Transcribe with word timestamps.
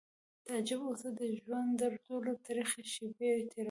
تعجب 0.45 0.81
اوس 0.85 1.01
د 1.19 1.21
ژوند 1.39 1.71
تر 1.81 1.93
ټولو 2.05 2.31
ترخې 2.47 2.83
شېبې 2.93 3.31
تېرولې 3.51 3.59